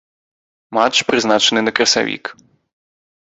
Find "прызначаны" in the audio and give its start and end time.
1.09-1.61